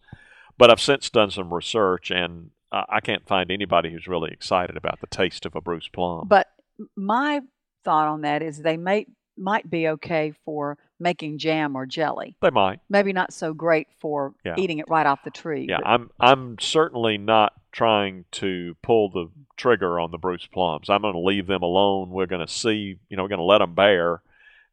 But 0.58 0.70
I've 0.70 0.80
since 0.80 1.10
done 1.10 1.30
some 1.30 1.52
research, 1.54 2.10
and 2.10 2.50
I 2.72 2.84
I 2.88 3.00
can't 3.00 3.26
find 3.26 3.50
anybody 3.50 3.92
who's 3.92 4.08
really 4.08 4.32
excited 4.32 4.76
about 4.76 5.00
the 5.00 5.06
taste 5.06 5.46
of 5.46 5.54
a 5.54 5.60
Bruce 5.60 5.88
plum. 5.88 6.26
But 6.28 6.48
my 6.96 7.40
thought 7.84 8.08
on 8.08 8.22
that 8.22 8.42
is 8.42 8.62
they 8.62 8.76
may 8.76 9.06
might 9.36 9.68
be 9.70 9.86
okay 9.88 10.32
for 10.44 10.78
making 10.98 11.38
jam 11.38 11.76
or 11.76 11.86
jelly. 11.86 12.36
they 12.40 12.50
might. 12.50 12.80
Maybe 12.88 13.12
not 13.12 13.32
so 13.32 13.52
great 13.52 13.88
for 14.00 14.34
Yeah. 14.44 14.54
eating 14.56 14.78
it 14.78 14.86
right 14.88 15.06
off 15.06 15.22
the 15.24 15.30
tree. 15.30 15.66
Yeah, 15.68 15.78
but- 15.78 15.86
I'm 15.88 16.10
I'm 16.18 16.58
certainly 16.58 17.18
not 17.18 17.52
trying 17.72 18.24
to 18.32 18.76
pull 18.82 19.10
the 19.10 19.30
trigger 19.58 20.00
on 20.00 20.10
the 20.10 20.18
Bruce 20.18 20.46
plums. 20.46 20.88
I'm 20.88 21.02
going 21.02 21.12
to 21.14 21.20
leave 21.20 21.46
them 21.46 21.62
alone. 21.62 22.08
We're 22.10 22.26
going 22.26 22.46
to 22.46 22.52
see, 22.52 22.98
you 23.10 23.16
know, 23.16 23.22
we're 23.24 23.28
going 23.28 23.38
to 23.38 23.44
let 23.44 23.58
them 23.58 23.74
bear 23.74 24.22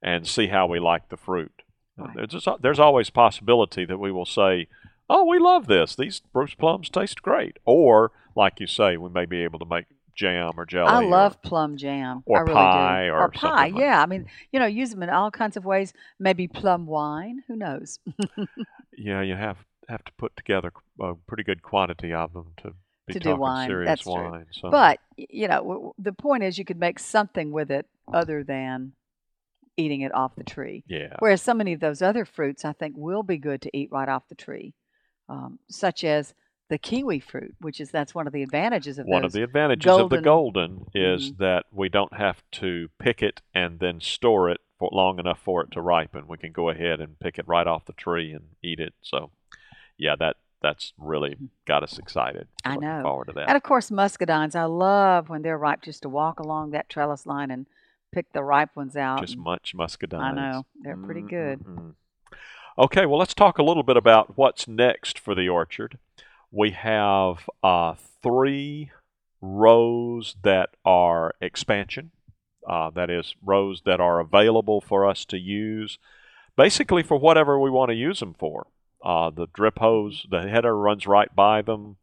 and 0.02 0.26
see 0.28 0.48
how 0.48 0.68
we 0.68 0.80
like 0.80 1.10
the 1.10 1.18
fruit. 1.18 1.62
Right. 1.98 2.30
There's 2.30 2.48
there's 2.62 2.80
always 2.80 3.10
possibility 3.10 3.86
that 3.86 4.00
we 4.00 4.12
will 4.12 4.26
say, 4.26 4.68
"Oh, 5.10 5.26
we 5.26 5.38
love 5.40 5.68
this. 5.68 5.96
These 5.96 6.22
Bruce 6.32 6.56
plums 6.56 6.90
taste 6.90 7.22
great." 7.22 7.58
Or, 7.66 8.12
like 8.36 8.60
you 8.60 8.68
say, 8.68 8.98
we 8.98 9.10
may 9.10 9.26
be 9.26 9.44
able 9.44 9.60
to 9.60 9.66
make 9.66 9.86
jam 10.16 10.54
or 10.58 10.66
jelly. 10.66 10.90
I 10.90 11.04
or- 11.04 11.08
love 11.10 11.42
plum 11.42 11.78
jam. 11.78 12.24
or 12.26 12.38
I 12.38 12.42
really 12.42 12.54
pie 12.54 13.06
do. 13.08 13.12
or 13.14 13.30
pie. 13.32 13.68
like- 13.70 13.76
yeah, 13.76 14.02
I 14.02 14.06
mean, 14.06 14.28
you 14.52 14.60
know, 14.60 14.66
use 14.66 14.90
them 14.92 15.04
in 15.04 15.10
all 15.10 15.32
kinds 15.32 15.58
of 15.58 15.66
ways. 15.66 15.94
Maybe 16.20 16.48
plum 16.48 16.86
wine. 16.86 17.44
Who 17.48 17.56
knows? 17.56 18.00
yeah, 18.98 19.22
you 19.22 19.36
have 19.36 19.58
have 19.90 20.04
to 20.06 20.12
put 20.14 20.36
together 20.38 20.72
a 21.02 21.14
pretty 21.28 21.44
good 21.44 21.62
quantity 21.62 22.14
of 22.14 22.32
them 22.34 22.54
to 22.58 22.74
be 23.08 23.14
To 23.14 23.20
do 23.20 23.36
wine. 23.36 23.68
serious 23.68 23.88
That's 23.90 24.04
true. 24.04 24.14
wine. 24.14 24.46
So. 24.52 24.70
But 24.70 25.00
you 25.18 25.48
know, 25.48 25.58
w- 25.58 25.94
the 25.98 26.14
point 26.14 26.44
is, 26.44 26.58
you 26.58 26.64
could 26.66 26.80
make 26.80 27.00
something 27.00 27.52
with 27.52 27.70
it 27.70 27.86
other 28.14 28.44
than 28.44 28.94
eating 29.76 30.02
it 30.02 30.14
off 30.14 30.36
the 30.36 30.44
tree. 30.44 30.84
yeah, 30.88 31.16
Whereas 31.20 31.42
so 31.42 31.54
many 31.54 31.74
of 31.74 31.80
those 31.80 32.02
other 32.02 32.26
fruits, 32.26 32.64
I 32.64 32.74
think, 32.74 32.96
will 32.96 33.24
be 33.24 33.38
good 33.38 33.62
to 33.64 33.76
eat 33.78 33.90
right 33.92 34.08
off 34.08 34.30
the 34.30 34.36
tree, 34.36 34.74
um, 35.28 35.58
such 35.68 36.04
as 36.04 36.34
the 36.70 36.78
kiwi 36.78 37.20
fruit, 37.20 37.56
which 37.60 37.80
is 37.82 37.92
that's 37.92 38.16
one 38.16 38.26
of 38.28 38.34
the 38.34 38.42
advantages 38.44 38.98
of 38.98 39.06
One 39.06 39.26
of 39.26 39.32
the 39.32 39.44
advantages 39.44 39.92
of 39.92 40.10
the 40.10 40.22
golden- 40.22 40.78
golden 40.78 40.92
is 40.96 41.34
Mhm. 41.34 41.38
that 41.38 41.66
we 41.72 41.90
don't 41.90 42.14
have 42.14 42.42
to 42.54 42.90
pick 43.00 43.22
it 43.22 43.42
and 43.54 43.80
then 43.80 44.00
store 44.02 44.50
it 44.50 44.62
for 44.80 44.90
long 44.92 45.20
enough 45.20 45.40
for 45.40 45.62
it 45.64 45.72
to 45.72 45.82
ripen. 45.82 46.28
We 46.28 46.38
can 46.38 46.52
go 46.52 46.70
ahead 46.70 47.00
and 47.00 47.20
pick 47.20 47.38
it 47.38 47.48
right 47.48 47.68
off 47.68 47.86
the 47.86 47.94
tree 47.94 48.32
and 48.34 48.56
eat 48.64 48.80
it. 48.80 48.94
So, 49.02 49.32
yeah, 49.98 50.16
that 50.18 50.38
that's 50.62 50.94
really 50.98 51.36
got 51.66 51.84
us 51.84 52.00
excited. 52.00 52.48
Mm-hmm. 52.66 52.72
I 52.72 52.76
know. 52.78 53.04
Forward 53.04 53.26
to 53.28 53.34
that. 53.34 53.50
And 53.50 53.58
of 53.58 53.64
course, 53.64 53.90
muscadines. 53.92 54.56
I 54.56 54.64
love 54.64 55.28
when 55.28 55.42
they're 55.42 55.58
ripe, 55.58 55.82
just 55.82 56.04
to 56.04 56.10
walk 56.10 56.40
along 56.40 56.72
that 56.72 56.88
trellis 56.88 57.26
line 57.26 57.52
and 57.52 57.68
pick 58.14 58.32
the 58.32 58.44
ripe 58.44 58.74
ones 58.76 58.96
out. 58.96 59.20
Just 59.20 59.38
munch 59.38 59.76
muscadines. 59.76 60.22
I 60.22 60.32
know 60.32 60.66
they're 60.82 60.96
pretty 60.96 61.22
good. 61.22 61.60
Mm-mm-mm. 61.60 61.96
Okay, 62.78 63.06
well, 63.06 63.20
let's 63.20 63.34
talk 63.34 63.58
a 63.60 63.64
little 63.64 63.84
bit 63.84 63.98
about 63.98 64.38
what's 64.38 64.68
next 64.68 65.20
for 65.20 65.36
the 65.36 65.50
orchard. 65.50 66.00
We 66.56 66.70
have 66.72 67.50
uh, 67.64 67.96
three 68.22 68.92
rows 69.42 70.36
that 70.44 70.70
are 70.86 71.34
expansion. 71.42 72.12
Uh, 72.70 72.92
that 72.92 73.10
is, 73.10 73.36
rows 73.44 73.82
that 73.86 74.00
are 74.00 74.20
available 74.20 74.80
for 74.80 75.10
us 75.10 75.26
to 75.26 75.38
use, 75.38 75.98
basically 76.56 77.02
for 77.02 77.18
whatever 77.18 77.60
we 77.60 77.72
want 77.72 77.90
to 77.90 77.96
use 77.96 78.20
them 78.20 78.36
for. 78.38 78.68
Uh, 79.04 79.32
the 79.32 79.48
drip 79.54 79.80
hose, 79.80 80.28
the 80.30 80.48
header 80.48 80.78
runs 80.78 81.08
right 81.08 81.36
by 81.36 81.64
them. 81.64 81.98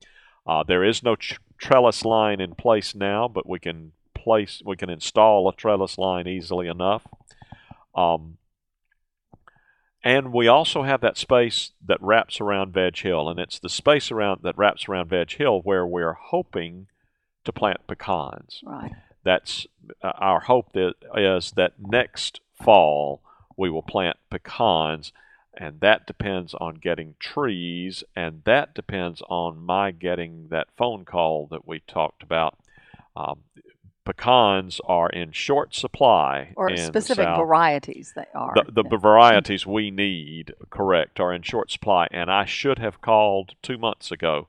Uh, 0.45 0.65
there 0.65 0.83
is 0.85 1.03
no 1.03 1.15
ch- 1.15 1.39
trellis 1.57 2.05
line 2.05 2.41
in 2.41 2.57
place 2.57 2.93
now, 2.93 3.29
but 3.29 3.49
we 3.49 3.61
can 3.61 3.93
place, 4.15 4.61
we 4.67 4.77
can 4.77 4.91
install 4.91 5.49
a 5.49 5.55
trellis 5.55 5.97
line 5.97 6.27
easily 6.27 6.67
enough. 6.67 7.07
Um, 7.95 8.37
and 10.03 10.33
we 10.33 10.49
also 10.49 10.83
have 10.83 11.01
that 11.03 11.19
space 11.19 11.73
that 11.87 12.01
wraps 12.01 12.41
around 12.41 12.73
Veg 12.73 12.97
Hill, 12.97 13.29
and 13.29 13.39
it's 13.39 13.59
the 13.59 13.69
space 13.69 14.11
around 14.11 14.41
that 14.43 14.57
wraps 14.57 14.89
around 14.89 15.11
Veg 15.11 15.33
Hill 15.33 15.61
where 15.63 15.87
we're 15.87 16.15
hoping 16.15 16.87
to 17.45 17.53
plant 17.53 17.87
pecans. 17.87 18.61
Right. 18.65 18.93
That's 19.25 19.67
uh, 20.03 20.13
our 20.17 20.41
hope 20.41 20.73
that 20.73 20.95
is 21.17 21.53
that 21.53 21.75
next 21.79 22.41
fall 22.63 23.21
we 23.57 23.69
will 23.69 23.83
plant 23.83 24.17
pecans, 24.31 25.13
and 25.53 25.81
that 25.81 26.07
depends 26.07 26.55
on 26.55 26.77
getting 26.77 27.17
trees, 27.21 28.03
and 28.17 28.43
that 28.45 28.75
depends 28.75 29.23
on 29.29 29.59
my 29.59 29.91
getting 29.91 30.49
that 30.49 30.69
phone 30.79 31.05
call 31.05 31.47
that 31.51 31.69
we 31.69 31.81
talked 31.81 32.23
about. 32.23 32.57
Um, 33.15 33.41
pecans 34.15 34.81
are 34.85 35.09
in 35.11 35.33
short 35.33 35.75
supply 35.75 36.53
Or 36.57 36.77
specific 36.77 37.25
varieties 37.27 38.13
they 38.15 38.27
are. 38.35 38.53
the, 38.55 38.83
the 38.83 38.89
Yeah. 38.91 38.99
varieties 38.99 39.67
we 39.67 39.91
need, 39.91 40.55
correct, 40.71 41.21
are 41.21 41.33
in 41.33 41.43
short 41.43 41.71
supply. 41.71 42.07
And 42.11 42.31
I 42.31 42.45
should 42.45 42.79
have 42.79 43.01
called 43.01 43.55
two 43.63 43.79
months 43.79 44.11
ago 44.11 44.49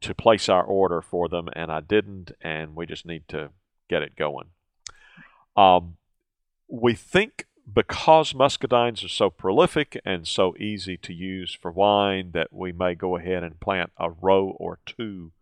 to 0.00 0.14
place 0.14 0.48
our 0.48 0.62
order 0.64 1.02
for 1.02 1.28
them, 1.28 1.48
and 1.54 1.70
I 1.70 1.80
didn't, 1.80 2.32
and 2.40 2.74
we 2.74 2.86
just 2.86 3.04
need 3.04 3.28
to 3.28 3.50
get 3.88 4.02
it 4.02 4.16
going. 4.16 4.48
Um, 5.56 5.96
we 6.68 6.94
think 6.94 7.46
because 7.72 8.32
muscadines 8.32 9.04
are 9.04 9.08
so 9.08 9.30
prolific 9.30 10.00
and 10.04 10.26
so 10.26 10.54
easy 10.58 10.96
to 10.96 11.12
use 11.12 11.52
for 11.54 11.70
wine 11.70 12.30
that 12.32 12.52
we 12.52 12.72
may 12.72 12.94
go 12.94 13.16
ahead 13.16 13.42
and 13.44 13.60
plant 13.60 13.92
a 13.98 14.10
row 14.10 14.56
or 14.58 14.78
two 14.86 15.32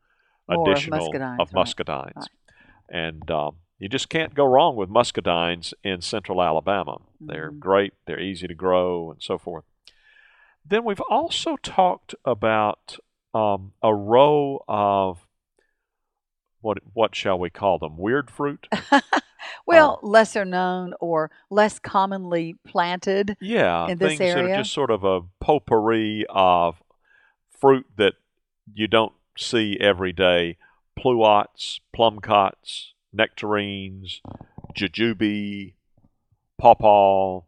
More 0.49 0.61
of 0.63 0.67
additional 0.73 1.13
muscadines, 1.13 1.41
of 1.41 1.51
muscadines. 1.53 2.17
right. 2.17 2.29
And 2.89 3.31
um, 3.31 3.57
you 3.79 3.89
just 3.89 4.09
can't 4.09 4.35
go 4.35 4.45
wrong 4.45 4.77
with 4.77 4.89
muscadines 4.89 5.73
in 5.85 6.01
central 6.01 6.43
Alabama. 6.43 6.99
They're 7.21 7.53
Mhm. 7.53 7.59
great, 7.61 7.95
they're 8.07 8.21
easy 8.21 8.47
to 8.49 8.55
grow, 8.55 9.11
and 9.11 9.23
so 9.23 9.39
forth. 9.39 9.65
Then 10.65 10.85
we've 10.85 11.03
also 11.09 11.57
talked 11.57 12.15
about 12.25 12.97
um, 13.35 13.73
a 13.83 13.95
row 13.95 14.65
of 14.69 15.27
what 16.61 16.79
what 16.93 17.15
shall 17.15 17.39
we 17.39 17.51
call 17.51 17.79
them? 17.79 17.97
Weird 17.97 18.31
fruit. 18.31 18.67
well, 19.67 20.01
uh, 20.03 20.07
lesser 20.07 20.45
known 20.45 20.95
or 21.01 21.31
less 21.51 21.79
commonly 21.79 22.57
planted. 22.67 23.37
Yeah, 23.41 23.89
In 23.89 23.99
this 23.99 24.19
things 24.19 24.33
that 24.33 24.39
are 24.39 24.45
area? 24.49 24.57
just 24.57 24.73
sort 24.73 24.91
of 24.91 25.05
a 25.05 25.21
potpourri 25.41 26.27
of 26.29 26.83
fruit 27.51 27.87
that 27.97 28.15
you 28.73 28.89
don't 28.89 29.13
see 29.37 29.77
every 29.81 30.13
day. 30.13 30.57
Pluots, 30.99 31.81
plumcots, 31.97 32.89
nectarines, 33.13 34.21
jujube, 34.75 35.75
pawpaw, 36.59 37.43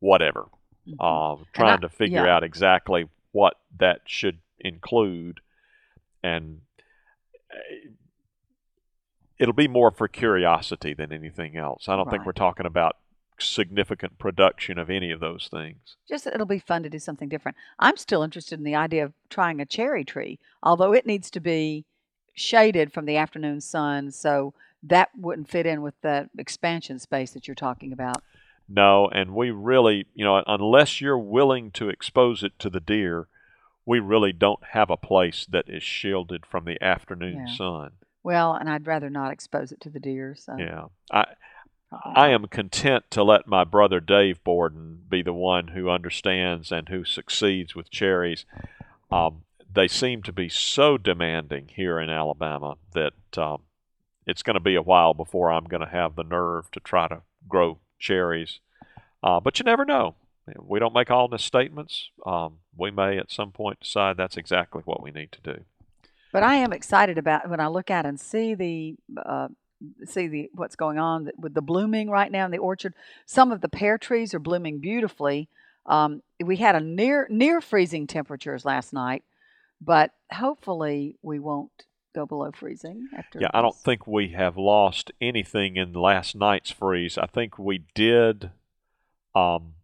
whatever. 0.00 0.46
Mhm. 0.86 0.96
Uh, 0.98 1.44
trying 1.52 1.78
I- 1.78 1.82
to 1.82 1.88
figure 1.88 2.24
yeah. 2.24 2.36
out 2.36 2.44
exactly 2.44 3.08
what 3.32 3.54
that 3.78 4.00
should 4.06 4.38
include, 4.58 5.40
and 6.22 6.62
uh, 7.52 7.88
it'll 9.38 9.54
be 9.54 9.68
more 9.68 9.90
for 9.90 10.08
curiosity 10.08 10.94
than 10.94 11.12
anything 11.12 11.56
else. 11.56 11.88
I 11.88 11.96
don't 11.96 12.10
think 12.10 12.26
we're 12.26 12.32
talking 12.32 12.66
about 12.66 12.96
significant 13.38 14.18
production 14.18 14.78
of 14.78 14.90
any 14.90 15.12
of 15.12 15.20
those 15.20 15.48
things. 15.48 15.96
Just 16.08 16.26
it'll 16.26 16.46
be 16.46 16.58
fun 16.58 16.82
to 16.82 16.90
do 16.90 16.98
something 16.98 17.28
different. 17.28 17.56
I'm 17.78 17.96
still 17.96 18.22
interested 18.24 18.58
in 18.58 18.64
the 18.64 18.74
idea 18.74 19.04
of 19.04 19.12
trying 19.30 19.60
a 19.60 19.66
cherry 19.66 20.04
tree, 20.04 20.40
although 20.62 20.92
it 20.92 21.06
needs 21.06 21.30
to 21.30 21.40
be 21.40 21.84
shaded 22.38 22.92
from 22.92 23.04
the 23.06 23.16
afternoon 23.16 23.60
sun, 23.60 24.10
so 24.10 24.54
that 24.82 25.10
wouldn't 25.16 25.48
fit 25.50 25.66
in 25.66 25.82
with 25.82 25.94
the 26.02 26.28
expansion 26.38 26.98
space 26.98 27.32
that 27.32 27.48
you're 27.48 27.54
talking 27.54 27.92
about. 27.92 28.22
No, 28.68 29.08
and 29.08 29.34
we 29.34 29.50
really, 29.50 30.06
you 30.14 30.24
know, 30.24 30.42
unless 30.46 31.00
you're 31.00 31.18
willing 31.18 31.70
to 31.72 31.88
expose 31.88 32.42
it 32.42 32.58
to 32.58 32.68
the 32.70 32.80
deer, 32.80 33.26
we 33.86 33.98
really 33.98 34.32
don't 34.32 34.62
have 34.72 34.90
a 34.90 34.96
place 34.96 35.46
that 35.50 35.68
is 35.68 35.82
shielded 35.82 36.44
from 36.44 36.64
the 36.66 36.80
afternoon 36.82 37.46
Yeah. 37.46 37.54
sun. 37.54 37.92
Well, 38.22 38.52
and 38.54 38.68
I'd 38.68 38.86
rather 38.86 39.08
not 39.08 39.32
expose 39.32 39.72
it 39.72 39.80
to 39.82 39.90
the 39.90 40.00
deer. 40.00 40.34
So 40.34 40.56
Yeah. 40.58 40.86
I 41.10 41.26
I 42.04 42.28
am 42.28 42.46
content 42.48 43.10
to 43.12 43.22
let 43.22 43.46
my 43.46 43.64
brother 43.64 43.98
Dave 43.98 44.44
Borden 44.44 45.04
be 45.08 45.22
the 45.22 45.32
one 45.32 45.68
who 45.68 45.88
understands 45.88 46.70
and 46.70 46.90
who 46.90 47.02
succeeds 47.02 47.74
with 47.74 47.90
cherries. 47.90 48.44
Um, 49.10 49.44
they 49.78 49.86
seem 49.86 50.24
to 50.24 50.32
be 50.32 50.48
so 50.48 50.98
demanding 50.98 51.68
here 51.72 52.00
in 52.00 52.10
Alabama 52.10 52.76
that 52.94 53.38
um, 53.38 53.62
it's 54.26 54.42
going 54.42 54.54
to 54.54 54.60
be 54.60 54.74
a 54.74 54.82
while 54.82 55.14
before 55.14 55.52
I'm 55.52 55.66
going 55.66 55.82
to 55.82 55.88
have 55.88 56.16
the 56.16 56.24
nerve 56.24 56.68
to 56.72 56.80
try 56.80 57.06
to 57.06 57.22
grow 57.48 57.78
cherries. 58.00 58.58
Uh, 59.22 59.38
but 59.38 59.60
you 59.60 59.64
never 59.64 59.84
know. 59.84 60.16
We 60.58 60.80
don't 60.80 60.94
make 60.94 61.12
all 61.12 61.28
misstatements. 61.28 62.10
Um, 62.26 62.54
we 62.76 62.90
may 62.90 63.18
at 63.18 63.30
some 63.30 63.52
point 63.52 63.78
decide 63.78 64.16
that's 64.16 64.36
exactly 64.36 64.82
what 64.84 65.00
we 65.00 65.12
need 65.12 65.30
to 65.30 65.54
do. 65.54 65.64
But 66.32 66.42
I 66.42 66.56
am 66.56 66.72
excited 66.72 67.16
about 67.16 67.48
when 67.48 67.60
I 67.60 67.68
look 67.68 67.88
out 67.88 68.04
and 68.04 68.18
see 68.18 68.56
the 68.56 68.96
uh, 69.24 69.48
see 70.06 70.26
the 70.26 70.50
what's 70.54 70.74
going 70.74 70.98
on 70.98 71.30
with 71.38 71.54
the 71.54 71.62
blooming 71.62 72.10
right 72.10 72.32
now 72.32 72.44
in 72.44 72.50
the 72.50 72.58
orchard. 72.58 72.94
Some 73.26 73.52
of 73.52 73.60
the 73.60 73.68
pear 73.68 73.96
trees 73.96 74.34
are 74.34 74.40
blooming 74.40 74.80
beautifully. 74.80 75.48
Um, 75.86 76.22
we 76.42 76.56
had 76.56 76.74
a 76.74 76.80
near 76.80 77.28
near 77.30 77.60
freezing 77.60 78.06
temperatures 78.06 78.64
last 78.64 78.92
night, 78.92 79.22
but 79.80 80.12
hopefully 80.32 81.16
we 81.22 81.38
won't 81.38 81.70
go 82.14 82.26
below 82.26 82.50
freezing 82.52 83.08
after. 83.16 83.38
Yeah, 83.40 83.50
I 83.54 83.60
don't 83.62 83.76
think 83.76 84.06
we 84.06 84.28
have 84.30 84.56
lost 84.56 85.12
anything 85.20 85.76
in 85.76 85.92
last 85.92 86.34
night's 86.34 86.70
freeze. 86.70 87.16
I 87.18 87.26
think 87.26 87.58
we 87.58 87.84
did 87.94 88.50
um, 89.34 89.74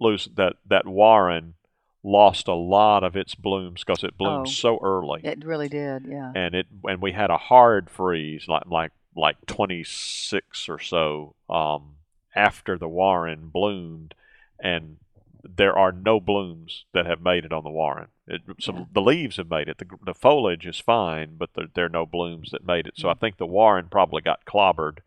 lose 0.00 0.28
that 0.36 0.54
that 0.68 0.86
Warren 0.86 1.54
lost 2.02 2.48
a 2.48 2.54
lot 2.54 3.04
of 3.04 3.14
its 3.14 3.34
blooms 3.34 3.84
because 3.84 4.02
it 4.02 4.16
bloomed 4.16 4.46
Oh. 4.48 4.50
so 4.50 4.78
early, 4.82 5.20
It 5.22 5.44
really 5.44 5.68
did. 5.68 6.06
Yeah. 6.08 6.32
and 6.34 6.54
it 6.54 6.66
and 6.84 7.00
we 7.02 7.12
had 7.12 7.30
a 7.30 7.36
hard 7.36 7.90
freeze 7.90 8.46
like 8.48 8.66
like 8.66 8.92
like 9.14 9.36
26 9.46 10.68
or 10.68 10.78
so 10.78 11.34
um, 11.48 11.96
after 12.34 12.78
the 12.78 12.88
Warren 12.88 13.48
bloomed, 13.52 14.14
and 14.62 14.96
there 15.42 15.76
are 15.76 15.92
no 15.92 16.20
blooms 16.20 16.84
that 16.94 17.06
have 17.06 17.20
made 17.20 17.44
it 17.44 17.52
on 17.52 17.64
the 17.64 17.70
Warren. 17.70 18.08
It, 18.30 18.42
some 18.60 18.76
Yeah. 18.76 18.84
the 18.92 19.00
leaves 19.02 19.36
have 19.38 19.50
made 19.50 19.68
it. 19.68 19.78
The, 19.78 19.86
the 20.04 20.14
foliage 20.14 20.66
is 20.66 20.78
fine, 20.78 21.36
but 21.36 21.50
there, 21.54 21.66
there 21.74 21.84
are 21.86 21.90
no 21.90 22.06
blooms 22.06 22.50
that 22.52 22.64
made 22.64 22.86
it. 22.86 22.94
So 22.96 23.08
I 23.08 23.14
Mm. 23.14 23.20
think 23.20 23.36
the 23.36 23.46
Warren 23.46 23.88
probably 23.90 24.22
got 24.22 24.44
clobbered, 24.44 24.98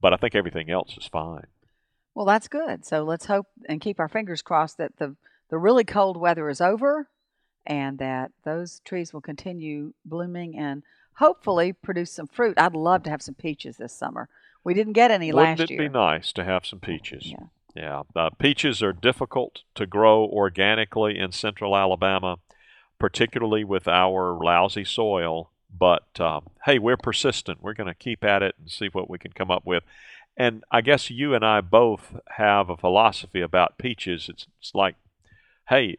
but 0.00 0.12
I 0.12 0.16
think 0.16 0.34
everything 0.34 0.70
else 0.70 0.96
is 0.98 1.06
fine. 1.06 1.46
Well, 2.14 2.26
that's 2.26 2.48
good. 2.48 2.84
So 2.84 3.04
let's 3.04 3.26
hope 3.26 3.46
and 3.68 3.80
keep 3.80 3.98
our 4.00 4.08
fingers 4.08 4.42
crossed 4.42 4.76
that 4.78 4.96
the 4.98 5.16
the 5.48 5.58
really 5.58 5.84
cold 5.84 6.16
weather 6.16 6.48
is 6.48 6.60
over, 6.62 7.08
and 7.66 7.98
that 7.98 8.32
those 8.44 8.80
trees 8.86 9.12
will 9.12 9.20
continue 9.20 9.92
blooming 10.04 10.58
and 10.58 10.82
hopefully 11.14 11.72
produce 11.74 12.10
some 12.10 12.26
fruit. 12.26 12.58
I'd 12.58 12.74
love 12.74 13.02
to 13.04 13.10
have 13.10 13.20
some 13.22 13.34
peaches 13.34 13.76
this 13.76 13.92
summer. 13.92 14.28
We 14.64 14.72
didn't 14.74 14.94
get 14.94 15.10
any 15.10 15.30
last 15.30 15.58
year. 15.58 15.64
Wouldn't 15.64 15.70
it 15.70 15.78
be 15.78 15.88
nice 15.88 16.32
to 16.32 16.44
have 16.44 16.64
some 16.64 16.80
peaches? 16.80 17.26
Yeah. 17.30 17.46
Yeah, 17.74 18.02
uh, 18.14 18.30
peaches 18.30 18.82
are 18.82 18.92
difficult 18.92 19.62
to 19.74 19.86
grow 19.86 20.24
organically 20.24 21.18
in 21.18 21.32
central 21.32 21.76
Alabama, 21.76 22.38
particularly 22.98 23.64
with 23.64 23.88
our 23.88 24.38
lousy 24.42 24.84
soil. 24.84 25.50
But 25.76 26.20
um, 26.20 26.50
hey, 26.66 26.78
we're 26.78 26.98
persistent. 26.98 27.62
We're 27.62 27.72
going 27.72 27.88
to 27.88 27.94
keep 27.94 28.24
at 28.24 28.42
it 28.42 28.56
and 28.58 28.70
see 28.70 28.88
what 28.92 29.08
we 29.08 29.18
can 29.18 29.32
come 29.32 29.50
up 29.50 29.64
with. 29.64 29.84
And 30.36 30.64
I 30.70 30.80
guess 30.80 31.10
you 31.10 31.34
and 31.34 31.44
I 31.44 31.60
both 31.60 32.16
have 32.36 32.68
a 32.68 32.76
philosophy 32.76 33.40
about 33.40 33.78
peaches. 33.78 34.28
It's, 34.28 34.46
it's 34.60 34.74
like, 34.74 34.96
hey, 35.68 35.96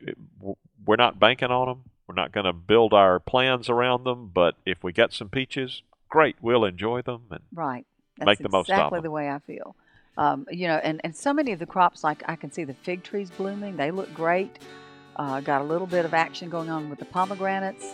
we're 0.86 0.96
not 0.96 1.20
banking 1.20 1.51
on 1.51 1.68
them. 1.68 1.84
We're 2.08 2.15
not 2.15 2.32
going 2.32 2.46
to 2.46 2.53
build 2.53 2.94
our 2.94 3.20
plans 3.20 3.70
around 3.70 4.03
them. 4.03 4.30
But 4.34 4.56
if 4.65 4.84
we 4.84 4.92
get 4.92 5.13
some 5.13 5.30
peaches, 5.30 5.82
great. 6.10 6.36
We'll 6.42 6.65
enjoy 6.65 7.01
them. 7.01 7.24
And 7.32 7.42
Right. 7.51 7.86
That's 8.18 8.27
Make 8.27 8.39
the 8.39 8.50
most 8.50 8.70
of 8.70 8.75
exactly 8.75 9.01
the 9.01 9.12
way 9.12 9.30
I 9.30 9.39
feel. 9.39 9.75
Um, 10.17 10.46
you 10.51 10.67
know, 10.67 10.75
and, 10.84 11.01
and 11.03 11.15
so 11.15 11.34
many 11.34 11.51
of 11.51 11.60
the 11.60 11.65
crops, 11.65 12.03
like 12.03 12.24
I 12.27 12.36
can 12.36 12.51
see 12.51 12.63
the 12.63 12.74
fig 12.74 13.03
trees 13.03 13.32
blooming. 13.32 13.77
They 13.77 13.91
look 13.91 14.13
great. 14.13 14.60
Uh, 15.15 15.41
got 15.41 15.62
a 15.62 15.63
little 15.63 15.88
bit 15.88 16.05
of 16.05 16.13
action 16.13 16.50
going 16.50 16.70
on 16.70 16.89
with 16.89 17.00
the 17.00 17.05
pomegranates. 17.05 17.93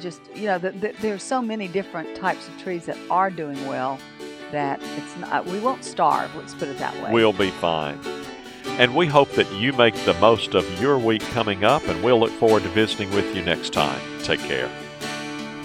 Just, 0.00 0.20
you 0.34 0.46
know, 0.46 0.58
the, 0.58 0.70
the, 0.72 0.94
there's 1.00 1.22
so 1.22 1.40
many 1.40 1.68
different 1.68 2.16
types 2.16 2.46
of 2.48 2.58
trees 2.58 2.86
that 2.86 2.96
are 3.10 3.30
doing 3.30 3.66
well 3.66 3.98
that 4.52 4.80
it's 4.96 5.16
not, 5.16 5.46
we 5.46 5.58
won't 5.60 5.84
starve, 5.84 6.34
let's 6.36 6.54
put 6.54 6.68
it 6.68 6.78
that 6.78 6.94
way. 7.02 7.12
We'll 7.12 7.32
be 7.32 7.50
fine. 7.50 7.98
And 8.78 8.94
we 8.94 9.06
hope 9.06 9.30
that 9.32 9.50
you 9.52 9.72
make 9.72 9.94
the 10.04 10.14
most 10.14 10.54
of 10.54 10.80
your 10.80 10.98
week 10.98 11.22
coming 11.30 11.64
up, 11.64 11.86
and 11.86 12.02
we'll 12.02 12.18
look 12.18 12.32
forward 12.32 12.62
to 12.64 12.68
visiting 12.70 13.10
with 13.10 13.34
you 13.34 13.42
next 13.42 13.72
time. 13.72 14.00
Take 14.22 14.40
care. 14.40 14.70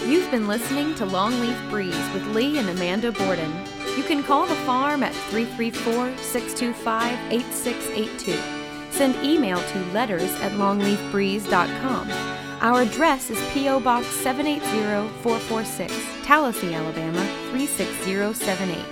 You've 0.05 0.29
been 0.31 0.47
listening 0.47 0.95
to 0.95 1.05
Longleaf 1.05 1.69
Breeze 1.69 1.95
with 2.13 2.25
Lee 2.27 2.57
and 2.57 2.69
Amanda 2.69 3.11
Borden. 3.11 3.51
You 3.97 4.03
can 4.03 4.23
call 4.23 4.45
the 4.45 4.55
farm 4.55 5.03
at 5.03 5.13
334 5.29 6.17
625 6.17 7.31
8682. 7.31 8.59
Send 8.91 9.15
email 9.23 9.59
to 9.59 9.85
letters 9.91 10.33
at 10.41 10.51
longleafbreeze.com. 10.53 12.11
Our 12.61 12.81
address 12.81 13.29
is 13.29 13.39
P.O. 13.53 13.79
Box 13.79 14.05
780446, 14.07 15.93
Tallassee, 16.23 16.73
Alabama 16.73 17.25
36078. 17.51 18.85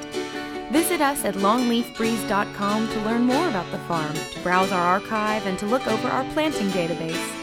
Visit 0.72 1.02
us 1.02 1.26
at 1.26 1.36
longleafbreeze.com 1.36 2.88
to 2.90 3.02
learn 3.02 3.24
more 3.24 3.50
about 3.50 3.70
the 3.72 3.80
farm, 3.80 4.14
to 4.14 4.40
browse 4.42 4.72
our 4.72 4.82
archive, 4.82 5.46
and 5.46 5.60
to 5.60 5.66
look 5.66 5.86
over 5.88 6.08
our 6.08 6.24
planting 6.34 6.70
database. 6.70 7.34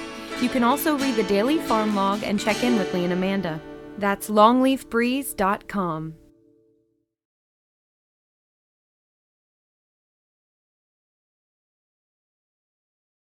You 0.42 0.48
can 0.48 0.64
also 0.64 0.96
read 0.96 1.16
the 1.16 1.22
daily 1.24 1.58
farm 1.58 1.94
log 1.94 2.22
and 2.22 2.40
check 2.40 2.64
in 2.64 2.76
with 2.76 2.92
Lee 2.94 3.04
and 3.04 3.12
Amanda. 3.12 3.60
That's 3.98 4.30
longleafbreeze.com. 4.30 6.14